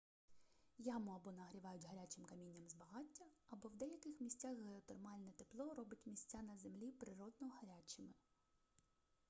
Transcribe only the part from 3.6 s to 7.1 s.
в деяких місцях геотермальне тепло робить місця на землі